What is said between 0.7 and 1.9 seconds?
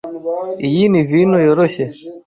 ni vino yoroshye.